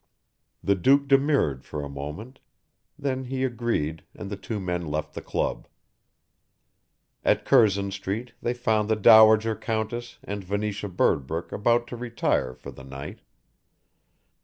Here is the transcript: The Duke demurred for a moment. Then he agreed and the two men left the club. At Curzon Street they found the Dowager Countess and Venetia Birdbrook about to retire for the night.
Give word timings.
The 0.63 0.73
Duke 0.73 1.07
demurred 1.07 1.63
for 1.63 1.83
a 1.83 1.87
moment. 1.87 2.39
Then 2.97 3.25
he 3.25 3.43
agreed 3.43 4.03
and 4.15 4.31
the 4.31 4.35
two 4.35 4.59
men 4.59 4.87
left 4.87 5.13
the 5.13 5.21
club. 5.21 5.67
At 7.23 7.45
Curzon 7.45 7.91
Street 7.91 8.33
they 8.41 8.55
found 8.55 8.89
the 8.89 8.95
Dowager 8.95 9.55
Countess 9.55 10.17
and 10.23 10.43
Venetia 10.43 10.89
Birdbrook 10.89 11.51
about 11.51 11.85
to 11.85 11.95
retire 11.95 12.55
for 12.55 12.71
the 12.71 12.83
night. 12.83 13.19